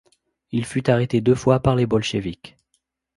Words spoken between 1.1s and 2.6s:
deux fois par les Bolcheviks.